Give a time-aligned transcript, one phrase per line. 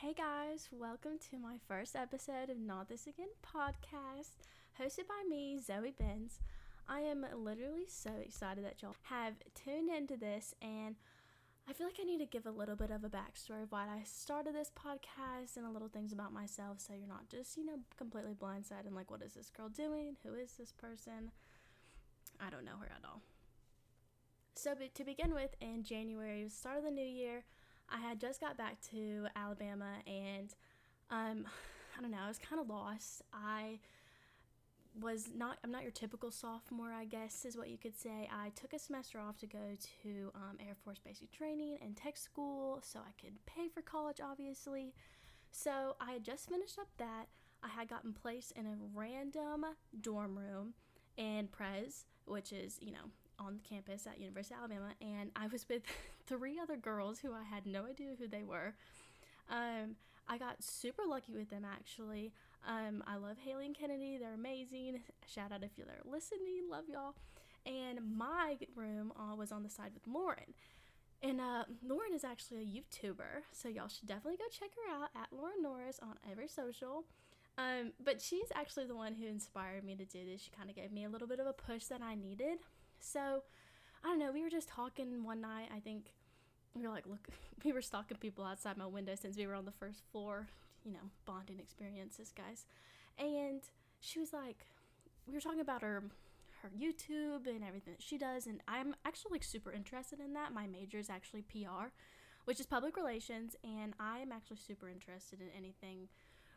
[0.00, 4.30] Hey guys, welcome to my first episode of Not This Again podcast,
[4.80, 6.40] hosted by me, Zoe Benz.
[6.88, 10.96] I am literally so excited that y'all have tuned into this, and
[11.68, 13.82] I feel like I need to give a little bit of a backstory of why
[13.82, 17.66] I started this podcast and a little things about myself so you're not just, you
[17.66, 20.16] know, completely blindsided and like, what is this girl doing?
[20.24, 21.30] Who is this person?
[22.40, 23.20] I don't know her at all.
[24.54, 27.44] So, to begin with, in January, start of the new year,
[27.90, 30.54] I had just got back to Alabama and
[31.10, 31.46] um,
[31.98, 33.22] I don't know, I was kind of lost.
[33.32, 33.78] I
[35.00, 38.28] was not, I'm not your typical sophomore, I guess is what you could say.
[38.32, 42.16] I took a semester off to go to um, Air Force basic training and tech
[42.16, 44.94] school so I could pay for college, obviously.
[45.50, 47.26] So I had just finished up that.
[47.62, 49.66] I had gotten placed in a random
[50.00, 50.74] dorm room
[51.16, 55.66] in Prez, which is, you know, on campus at University of Alabama, and I was
[55.68, 55.82] with
[56.26, 58.74] three other girls who I had no idea who they were.
[59.48, 59.96] Um,
[60.28, 62.32] I got super lucky with them actually.
[62.68, 65.00] Um, I love Haley and Kennedy; they're amazing.
[65.26, 67.14] Shout out if you're there listening, love y'all.
[67.66, 70.54] And my room uh, was on the side with Lauren.
[71.22, 75.10] And uh, Lauren is actually a YouTuber, so y'all should definitely go check her out
[75.14, 77.04] at Lauren Norris on every social.
[77.58, 80.40] Um, but she's actually the one who inspired me to do this.
[80.40, 82.58] She kind of gave me a little bit of a push that I needed.
[83.00, 83.42] So,
[84.04, 85.68] I don't know, we were just talking one night.
[85.74, 86.12] I think
[86.74, 87.28] we were like, look,
[87.64, 90.48] we were stalking people outside my window since we were on the first floor,
[90.84, 92.66] you know, bonding experiences, guys.
[93.18, 93.62] And
[94.00, 94.66] she was like,
[95.26, 96.04] we were talking about her
[96.62, 100.52] her YouTube and everything that she does and I'm actually like super interested in that.
[100.52, 101.88] My major is actually PR,
[102.44, 106.08] which is public relations, and I'm actually super interested in anything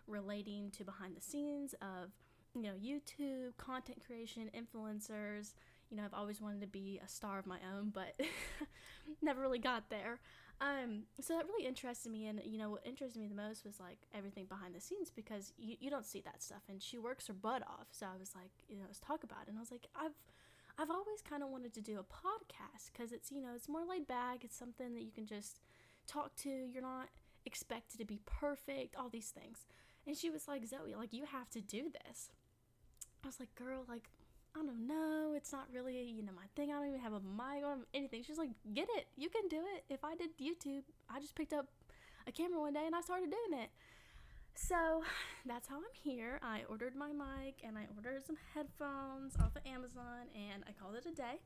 [0.08, 2.12] relating to behind the scenes of
[2.54, 5.54] you know YouTube, content creation, influencers,
[5.94, 8.20] you know, I've always wanted to be a star of my own, but
[9.22, 10.20] never really got there.
[10.60, 13.80] Um, so that really interested me, and you know, what interested me the most was
[13.80, 17.28] like everything behind the scenes because you, you don't see that stuff, and she works
[17.28, 17.88] her butt off.
[17.92, 20.18] So I was like, you know, let's talk about it, and I was like, I've
[20.80, 23.86] I've always kind of wanted to do a podcast because it's you know it's more
[23.88, 24.44] laid back.
[24.44, 25.60] It's something that you can just
[26.08, 26.50] talk to.
[26.50, 27.10] You're not
[27.46, 28.96] expected to be perfect.
[28.96, 29.68] All these things,
[30.08, 32.32] and she was like, Zoe, like you have to do this.
[33.24, 34.10] I was like, girl, like
[34.56, 36.72] I don't know, it's not really, you know, my thing.
[36.72, 38.24] I don't even have a mic or anything.
[38.24, 39.08] She's like, get it.
[39.18, 39.84] You can do it.
[39.90, 41.68] If I did YouTube, I just picked up
[42.28, 43.70] a camera one day and I started doing it.
[44.56, 45.04] So
[45.46, 46.40] that's how I'm here.
[46.44, 50.96] I ordered my mic and I ordered some headphones off of Amazon and I called
[50.96, 51.40] it a day.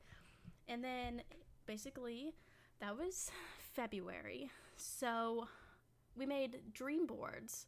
[0.68, 1.22] And then
[1.66, 2.34] basically,
[2.80, 3.30] that was
[3.72, 4.50] February.
[4.76, 5.48] So
[6.14, 7.66] we made dream boards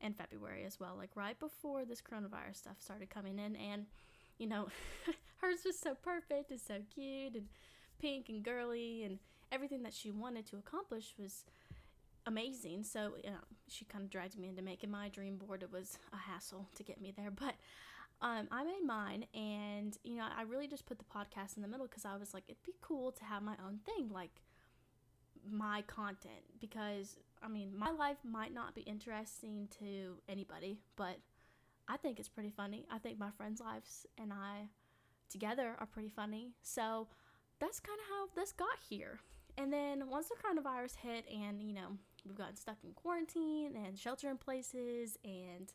[0.00, 3.56] in February as well, like right before this coronavirus stuff started coming in.
[3.56, 3.86] And
[4.38, 4.68] you know,
[5.40, 7.46] hers was so perfect and so cute and
[8.00, 9.18] pink and girly and
[9.50, 11.44] everything that she wanted to accomplish was
[12.26, 12.84] amazing.
[12.84, 15.62] So you know, she kind of dragged me into making my dream board.
[15.62, 17.54] It was a hassle to get me there, but
[18.20, 21.68] um, I made mine, and you know, I really just put the podcast in the
[21.68, 24.42] middle because I was like, it'd be cool to have my own thing, like
[25.48, 26.42] my content.
[26.60, 31.18] Because I mean, my life might not be interesting to anybody, but
[31.88, 32.86] I think it's pretty funny.
[32.90, 34.68] I think my friends' lives and I
[35.30, 36.52] together are pretty funny.
[36.62, 37.08] So
[37.60, 39.20] that's kind of how this got here.
[39.56, 43.98] And then once the coronavirus hit, and you know, we've gotten stuck in quarantine and
[43.98, 45.72] shelter in places and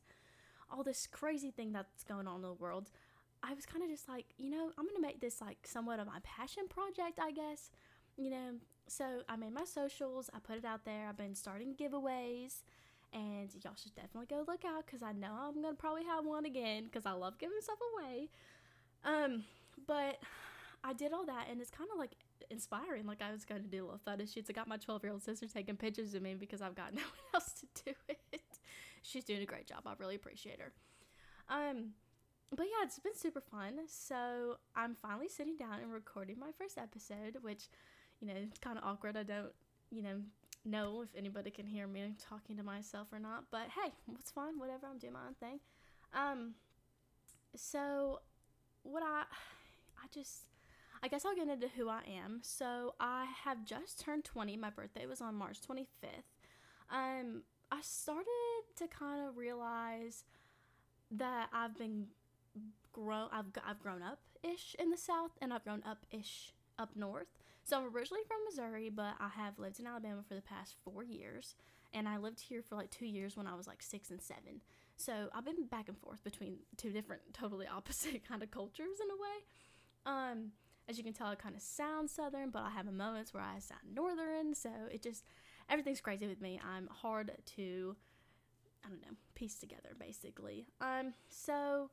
[0.71, 2.89] all this crazy thing that's going on in the world,
[3.41, 6.07] I was kind of just like, you know, I'm gonna make this like somewhat of
[6.07, 7.71] my passion project, I guess.
[8.15, 8.53] You know,
[8.87, 12.61] so I made my socials, I put it out there, I've been starting giveaways
[13.13, 16.45] and y'all should definitely go look out because I know I'm gonna probably have one
[16.45, 18.29] again because I love giving stuff away.
[19.05, 19.43] Um,
[19.87, 20.19] but
[20.83, 22.11] I did all that and it's kind of like
[22.49, 23.05] inspiring.
[23.05, 24.49] Like I was going to do a little photo shoots.
[24.49, 27.01] I got my 12 year old sister taking pictures of me because I've got no
[27.01, 28.41] one else to do it.
[29.01, 29.81] She's doing a great job.
[29.85, 30.71] I really appreciate her.
[31.49, 31.91] Um,
[32.55, 33.79] but yeah, it's been super fun.
[33.87, 37.67] So I'm finally sitting down and recording my first episode, which,
[38.21, 39.17] you know, it's kind of awkward.
[39.17, 39.51] I don't,
[39.91, 40.21] you know,
[40.65, 43.45] know if anybody can hear me talking to myself or not.
[43.51, 44.87] But hey, what's fine, whatever.
[44.87, 45.59] I'm doing my own thing.
[46.13, 46.53] Um,
[47.55, 48.19] so
[48.83, 49.23] what I,
[49.97, 50.49] I just,
[51.01, 52.39] I guess I'll get into who I am.
[52.43, 54.57] So I have just turned 20.
[54.57, 55.87] My birthday was on March 25th.
[56.89, 58.27] Um, I started
[58.77, 60.23] to kind of realize
[61.11, 62.07] that I've been
[62.91, 63.29] grown.
[63.31, 67.27] I've I've grown up ish in the South, and I've grown up ish up north.
[67.63, 71.03] So I'm originally from Missouri, but I have lived in Alabama for the past four
[71.03, 71.55] years.
[71.93, 74.61] And I lived here for like two years when I was like six and seven.
[74.97, 79.09] So I've been back and forth between two different, totally opposite kind of cultures in
[79.09, 79.37] a way.
[80.05, 80.51] Um,
[80.89, 83.59] as you can tell, I kind of sound southern, but I have moments where I
[83.59, 84.53] sound northern.
[84.53, 85.23] So it just,
[85.69, 86.59] everything's crazy with me.
[86.61, 87.95] I'm hard to,
[88.85, 90.67] I don't know, piece together basically.
[90.81, 91.89] Um, so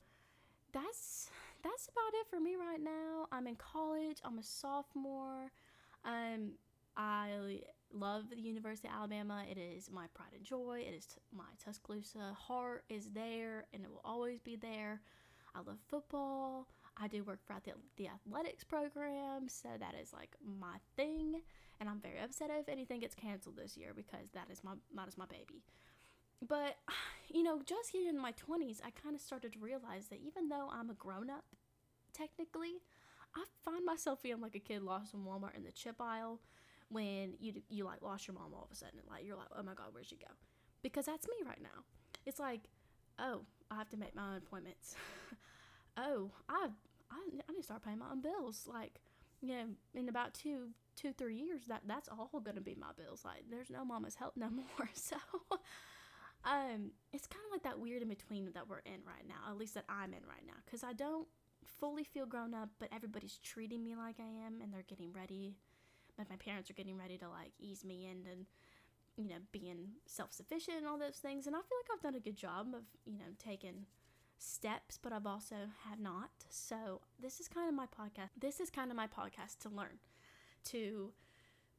[0.73, 1.31] that's
[1.63, 3.27] that's about it for me right now.
[3.33, 4.19] I'm in college.
[4.25, 5.51] I'm a sophomore.
[6.05, 6.53] Um,
[6.97, 7.61] I
[7.93, 9.45] love the University of Alabama.
[9.51, 10.85] It is my pride and joy.
[10.87, 15.01] It is t- my Tuscaloosa heart is there, and it will always be there.
[15.55, 16.69] I love football.
[16.97, 21.41] I do work for the, the athletics program, so that is like my thing.
[21.81, 25.09] And I'm very upset if anything gets canceled this year because that is my that
[25.09, 25.63] is my baby.
[26.47, 26.77] But
[27.33, 30.49] you know, just here in my 20s, I kind of started to realize that even
[30.49, 31.45] though I'm a grown up,
[32.13, 32.83] technically,
[33.35, 36.41] I find myself feeling like a kid lost in Walmart in the chip aisle
[36.89, 39.01] when you you like lost your mom all of a sudden.
[39.09, 40.33] Like you're like, oh my god, where'd she go?
[40.83, 41.85] Because that's me right now.
[42.27, 42.63] It's like,
[43.19, 44.97] oh, I have to make my own appointments.
[45.97, 46.69] oh, I,
[47.11, 47.17] I
[47.49, 48.67] I need to start paying my own bills.
[48.67, 49.01] Like,
[49.41, 49.65] you know,
[49.95, 53.23] in about two two three years, that that's all gonna be my bills.
[53.25, 54.91] Like, there's no mama's help no more.
[54.95, 55.17] So.
[56.45, 59.59] Um, it's kind of like that weird in between that we're in right now, at
[59.59, 61.29] least that I'm in right now, because I don't
[61.65, 65.57] fully feel grown up, but everybody's treating me like I am, and they're getting ready
[66.21, 68.47] like my parents are getting ready to like ease me in and
[69.17, 72.21] you know being self-sufficient and all those things and i feel like i've done a
[72.21, 73.87] good job of you know taking
[74.39, 75.57] steps but i've also
[75.89, 76.31] have not.
[76.49, 79.99] So this is kind of my podcast this is kind of my podcast to learn
[80.67, 81.13] to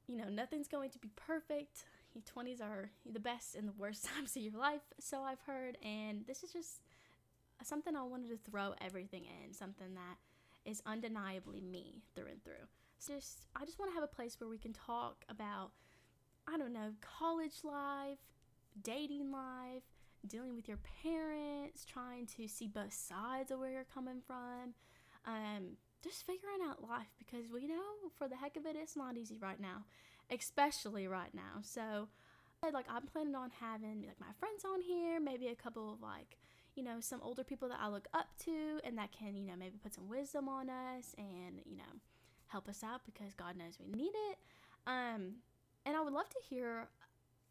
[0.07, 4.05] you know nothing's going to be perfect your 20s are the best and the worst
[4.15, 6.81] times of your life so i've heard and this is just
[7.63, 10.17] something i wanted to throw everything in something that
[10.69, 12.67] is undeniably me through and through
[13.05, 15.71] just I just want to have a place where we can talk about
[16.47, 18.17] I don't know, college life,
[18.81, 19.83] dating life,
[20.27, 24.73] dealing with your parents, trying to see both sides of where you're coming from.
[25.25, 29.17] Um, just figuring out life because we know for the heck of it, it's not
[29.17, 29.83] easy right now,
[30.31, 31.61] especially right now.
[31.61, 32.07] So,
[32.71, 36.37] like, I'm planning on having like my friends on here, maybe a couple of like,
[36.75, 39.55] you know, some older people that I look up to and that can, you know,
[39.57, 41.99] maybe put some wisdom on us and, you know,
[42.47, 44.37] help us out because God knows we need it.
[44.87, 45.35] Um,
[45.85, 46.87] and I would love to hear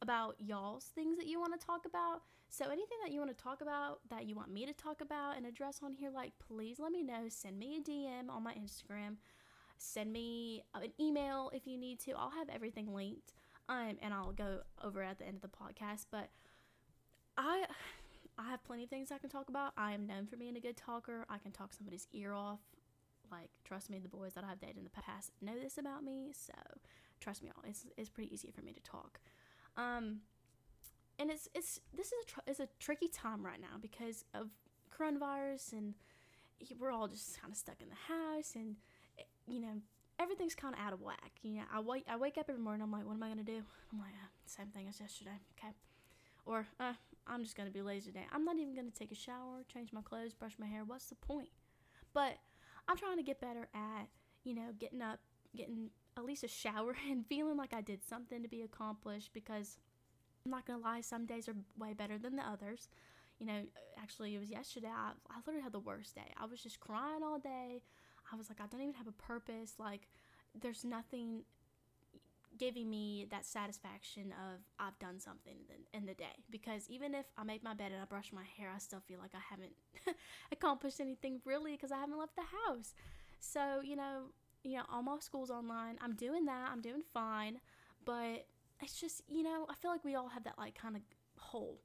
[0.02, 2.22] about y'all's things that you want to talk about.
[2.48, 5.36] So anything that you want to talk about that you want me to talk about
[5.36, 7.28] and address on here, like please let me know.
[7.28, 9.16] Send me a DM on my Instagram.
[9.82, 12.12] Send me an email if you need to.
[12.12, 13.32] I'll have everything linked.
[13.66, 16.04] Um, and I'll go over at the end of the podcast.
[16.10, 16.28] But
[17.38, 17.64] I
[18.38, 19.72] I have plenty of things I can talk about.
[19.78, 21.24] I am known for being a good talker.
[21.30, 22.60] I can talk somebody's ear off.
[23.30, 26.32] Like, trust me, the boys that I've dated in the past know this about me.
[26.34, 26.52] So,
[27.18, 29.18] trust me, all it's it's pretty easy for me to talk.
[29.78, 30.20] Um,
[31.18, 34.50] and it's it's this is a tr- it's a tricky time right now because of
[34.94, 35.94] coronavirus and
[36.78, 38.76] we're all just kind of stuck in the house and
[39.46, 39.80] you know
[40.18, 41.32] everything's kind of out of whack.
[41.42, 42.82] You know, I wake I wake up every morning.
[42.82, 43.62] I'm like, what am I gonna do?
[43.92, 45.38] I'm like, uh, same thing as yesterday.
[45.58, 45.72] Okay,
[46.44, 46.94] or uh,
[47.26, 48.26] I'm just gonna be lazy today.
[48.32, 50.84] I'm not even gonna take a shower, change my clothes, brush my hair.
[50.84, 51.48] What's the point?
[52.12, 52.38] But
[52.88, 54.08] I'm trying to get better at,
[54.44, 55.20] you know, getting up,
[55.56, 59.78] getting at least a shower and feeling like I did something to be accomplished because
[60.44, 62.88] I'm not gonna lie, some days are way better than the others.
[63.38, 63.62] You know,
[63.98, 64.88] actually, it was yesterday.
[64.88, 66.32] I, I literally had the worst day.
[66.36, 67.82] I was just crying all day.
[68.32, 69.74] I was like, I don't even have a purpose.
[69.78, 70.08] Like,
[70.60, 71.42] there's nothing
[72.58, 75.56] giving me that satisfaction of I've done something
[75.94, 78.70] in the day because even if I make my bed and I brush my hair,
[78.74, 79.72] I still feel like I haven't
[80.52, 82.92] accomplished anything really because I haven't left the house.
[83.38, 84.24] So, you know,
[84.62, 85.96] you know, all my school's online.
[86.02, 86.68] I'm doing that.
[86.70, 87.60] I'm doing fine,
[88.04, 88.46] but
[88.82, 91.02] it's just, you know, I feel like we all have that like kind of
[91.38, 91.80] hole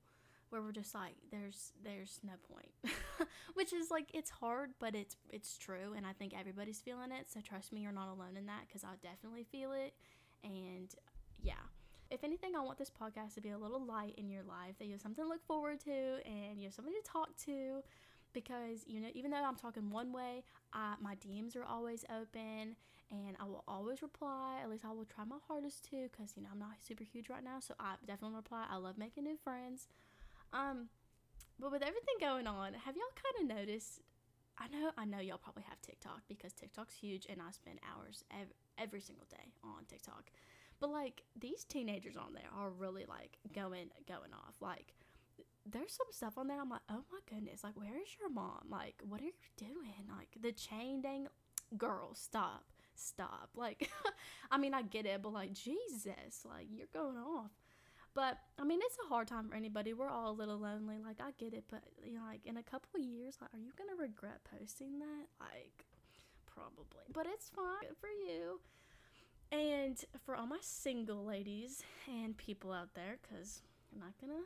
[0.56, 2.72] where we're just like there's there's no point.
[3.56, 7.30] Which is like it's hard, but it's it's true and I think everybody's feeling it.
[7.30, 9.94] So trust me, you're not alone in that cuz I definitely feel it
[10.44, 10.94] and
[11.42, 11.66] yeah.
[12.12, 14.86] If anything, I want this podcast to be a little light in your life, that
[14.86, 17.82] you have something to look forward to and you have somebody to talk to.
[18.32, 20.44] Because you know, even though I'm talking one way,
[20.74, 22.76] uh, my DMs are always open,
[23.10, 24.60] and I will always reply.
[24.62, 27.30] At least I will try my hardest to, because you know I'm not super huge
[27.30, 28.66] right now, so I definitely reply.
[28.70, 29.88] I love making new friends.
[30.54, 30.90] Um,
[31.60, 34.02] but with everything going on, have y'all kind of noticed?
[34.58, 38.24] I know, I know y'all probably have TikTok because TikTok's huge, and I spend hours
[38.32, 40.32] ev- every single day on TikTok.
[40.80, 44.56] But like these teenagers on there are really like going going off.
[44.60, 44.94] Like
[45.66, 48.66] there's some stuff on there I'm like, "Oh my goodness, like where is your mom?
[48.70, 50.10] Like what are you doing?
[50.16, 51.28] Like the chain dang
[51.78, 52.66] girl, stop.
[52.96, 53.50] Stop.
[53.56, 53.90] Like
[54.52, 57.52] I mean, I get it, but like Jesus, like you're going off.
[58.16, 59.94] But I mean, it's a hard time for anybody.
[59.94, 60.96] We're all a little lonely.
[61.06, 63.72] Like I get it, but you know, like in a couple years, like are you
[63.78, 65.28] gonna regret posting that?
[65.40, 65.86] Like
[66.46, 67.04] probably.
[67.14, 67.82] But it's fine.
[67.82, 68.62] Good for you.
[69.52, 73.62] And for all my single ladies and people out there, because
[73.94, 74.44] I'm not gonna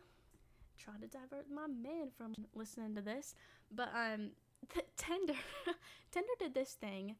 [0.78, 3.36] try to divert my men from listening to this,
[3.72, 4.32] but um,
[4.74, 5.34] th- Tinder,
[6.12, 7.16] Tinder did this thing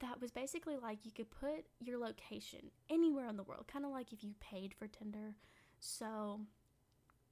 [0.00, 3.90] that was basically like you could put your location anywhere in the world, kind of
[3.90, 5.34] like if you paid for Tinder.
[5.80, 6.40] So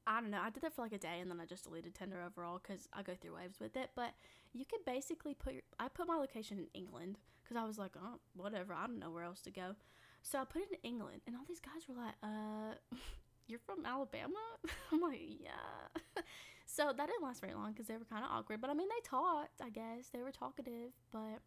[0.07, 0.41] I don't know.
[0.43, 2.89] I did that for like a day and then I just deleted Tinder overall because
[2.93, 3.91] I go through waves with it.
[3.95, 4.15] But
[4.53, 5.63] you could basically put your.
[5.79, 8.75] I put my location in England because I was like, oh, whatever.
[8.75, 9.77] I don't know where else to go.
[10.23, 12.75] So I put it in England and all these guys were like, uh,
[13.47, 14.41] you're from Alabama?
[14.93, 16.23] I'm like, yeah.
[16.67, 18.61] so that didn't last very long because they were kind of awkward.
[18.61, 20.09] But I mean, they talked, I guess.
[20.13, 21.41] They were talkative, but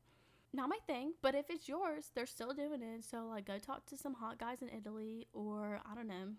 [0.54, 1.14] not my thing.
[1.22, 3.04] But if it's yours, they're still doing it.
[3.04, 6.34] So, like, go talk to some hot guys in Italy or, I don't know,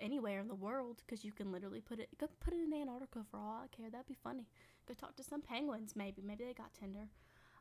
[0.00, 3.20] anywhere in the world because you can literally put it, go put it in Antarctica
[3.30, 3.90] for all I care.
[3.90, 4.46] That'd be funny.
[4.86, 6.22] Go talk to some penguins, maybe.
[6.22, 7.08] Maybe they got Tinder.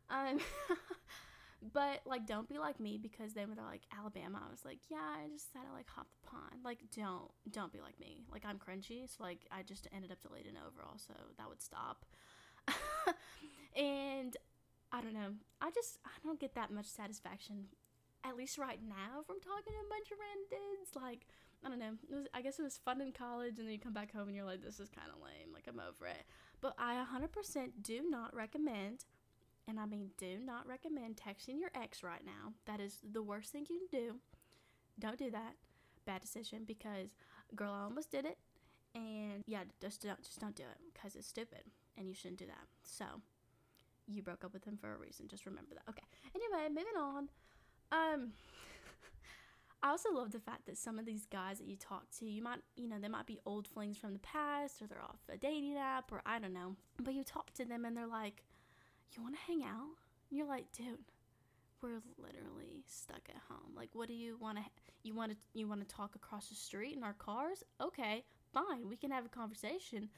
[0.09, 0.39] Um,
[1.73, 4.79] but like, don't be like me because then when they're like Alabama, I was like,
[4.89, 6.63] yeah, I just had to like hop the pond.
[6.63, 8.25] Like, don't, don't be like me.
[8.31, 12.05] Like, I'm crunchy, so like, I just ended up deleting overall, so that would stop.
[13.75, 14.35] and
[14.91, 15.33] I don't know.
[15.61, 17.65] I just I don't get that much satisfaction,
[18.23, 20.95] at least right now, from talking to a bunch of random dudes.
[20.95, 21.27] Like
[21.65, 21.97] I don't know.
[22.09, 24.35] Was, I guess it was fun in college, and then you come back home and
[24.35, 25.51] you're like, this is kind of lame.
[25.53, 26.23] Like I'm over it.
[26.61, 29.05] But I 100% do not recommend
[29.67, 32.53] and I mean, do not recommend texting your ex right now.
[32.65, 34.15] That is the worst thing you can do.
[34.99, 35.55] Don't do that.
[36.05, 37.09] Bad decision because,
[37.55, 38.37] girl, I almost did it.
[38.93, 41.63] And yeah, just don't, just don't do it because it's stupid
[41.97, 42.67] and you shouldn't do that.
[42.83, 43.05] So,
[44.07, 45.27] you broke up with him for a reason.
[45.27, 45.89] Just remember that.
[45.89, 46.03] Okay.
[46.35, 47.29] Anyway, moving on.
[47.91, 48.31] Um,
[49.85, 52.41] I also love the fact that some of these guys that you talk to, you
[52.41, 55.37] might, you know, they might be old flings from the past or they're off a
[55.37, 56.75] dating app or I don't know.
[56.99, 58.41] But you talk to them and they're like,
[59.11, 59.93] you want to hang out?
[60.31, 60.97] And you're like, dude,
[61.83, 63.75] we're literally stuck at home.
[63.75, 64.63] Like, what do you want to?
[65.03, 65.37] You want to?
[65.53, 67.63] You want to talk across the street in our cars?
[67.79, 70.09] Okay, fine, we can have a conversation.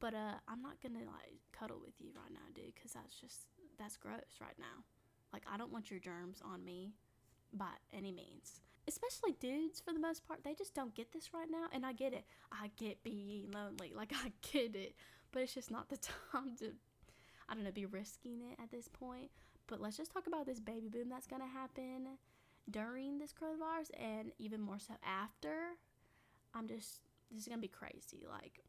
[0.00, 3.44] But uh, I'm not gonna like cuddle with you right now, dude, because that's just
[3.78, 4.82] that's gross right now.
[5.30, 6.94] Like, I don't want your germs on me
[7.52, 8.62] by any means.
[8.88, 11.66] Especially dudes, for the most part, they just don't get this right now.
[11.72, 12.24] And I get it.
[12.50, 13.92] I get being lonely.
[13.96, 14.94] Like, I get it.
[15.32, 15.96] But it's just not the
[16.32, 16.72] time to
[17.50, 19.30] I don't know, be risking it at this point.
[19.66, 22.18] But let's just talk about this baby boom that's going to happen
[22.70, 25.74] during this coronavirus and even more so after.
[26.54, 28.24] I'm just, this is going to be crazy.
[28.28, 28.60] Like,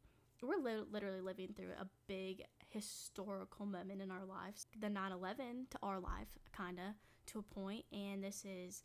[0.42, 4.66] we're li- literally living through a big historical moment in our lives.
[4.80, 6.94] The 9 11 to our life, kind of,
[7.26, 8.82] to a point, And this is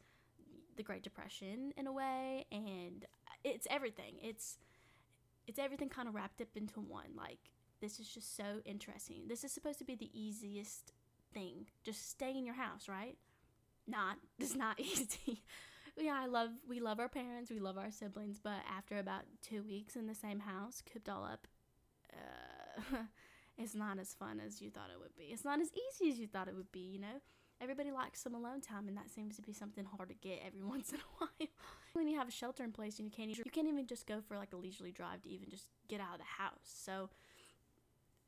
[0.78, 2.46] the Great Depression in a way.
[2.52, 3.06] And
[3.44, 4.16] it's everything.
[4.22, 4.58] It's,
[5.48, 7.16] it's everything kind of wrapped up into one.
[7.16, 7.40] Like,
[7.82, 9.24] this is just so interesting.
[9.28, 10.94] This is supposed to be the easiest
[11.34, 11.68] thing.
[11.84, 13.18] Just stay in your house, right?
[13.88, 14.18] Not.
[14.40, 15.44] It's not easy.
[15.98, 19.64] yeah, I love we love our parents, we love our siblings, but after about 2
[19.64, 21.48] weeks in the same house, cooped all up,
[22.14, 22.98] uh,
[23.58, 25.26] it's not as fun as you thought it would be.
[25.26, 27.22] It's not as easy as you thought it would be, you know?
[27.60, 30.64] Everybody likes some alone time, and that seems to be something hard to get every
[30.64, 31.50] once in a while.
[31.94, 34.22] when you have a shelter in place and you can't you can't even just go
[34.22, 36.62] for like a leisurely drive to even just get out of the house.
[36.64, 37.10] So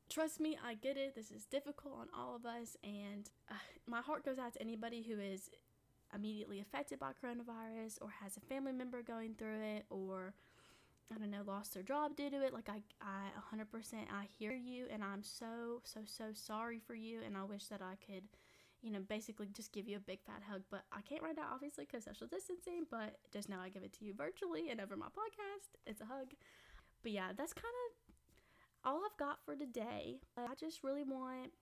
[0.08, 1.14] trust me, I get it.
[1.14, 3.54] This is difficult on all of us, and uh,
[3.86, 5.50] my heart goes out to anybody who is
[6.14, 10.34] immediately affected by coronavirus or has a family member going through it or
[11.14, 12.52] I don't know, lost their job due to it.
[12.52, 17.20] Like I I 100% I hear you and I'm so so so sorry for you
[17.24, 18.24] and I wish that I could
[18.82, 21.48] you know, basically just give you a big fat hug, but I can't right now,
[21.52, 22.86] obviously, because social distancing.
[22.90, 25.76] But just now, I give it to you virtually and over my podcast.
[25.86, 26.32] It's a hug.
[27.02, 28.14] But yeah, that's kind of
[28.84, 30.20] all I've got for today.
[30.36, 31.52] I just really want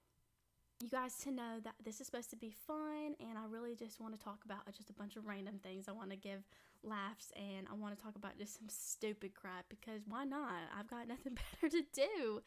[0.81, 4.01] you guys to know that this is supposed to be fun and I really just
[4.01, 5.89] want to talk about just a bunch of random things.
[5.89, 6.43] I want to give
[6.85, 10.53] laughs and I want to talk about just some stupid crap because why not?
[10.79, 12.43] I've got nothing better to do.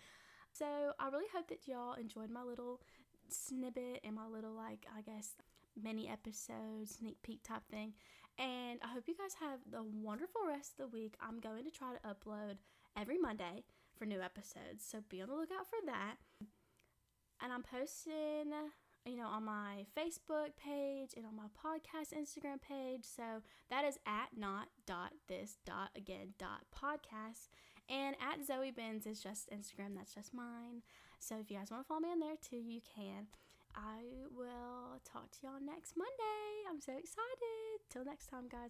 [0.53, 0.65] So
[0.99, 2.81] I really hope that y'all enjoyed my little
[3.33, 5.35] snippet and my little, like, I guess,
[5.81, 7.93] mini episode, sneak peek type thing.
[8.37, 11.15] And I hope you guys have the wonderful rest of the week.
[11.21, 12.57] I'm going to try to upload
[12.97, 13.63] every Monday
[13.97, 14.83] for new episodes.
[14.89, 16.15] So be on the lookout for that.
[17.43, 18.53] And I'm posting,
[19.05, 23.03] you know, on my Facebook page and on my podcast Instagram page.
[23.03, 27.49] So that is at not dot this dot again dot podcast.
[27.89, 29.95] And at Zoe Benz is just Instagram.
[29.95, 30.83] That's just mine.
[31.21, 33.27] So if you guys want to follow me on there too, you can.
[33.75, 36.65] I will talk to y'all next Monday.
[36.69, 37.81] I'm so excited.
[37.89, 38.69] Till next time, guys.